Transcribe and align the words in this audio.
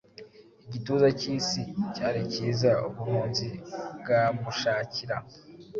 Igituza 0.65 1.07
cyisi 1.19 1.61
cyari 1.95 2.19
cyiza 2.33 2.71
ubuhunzi 2.87 3.47
bwamushakira 3.99 5.15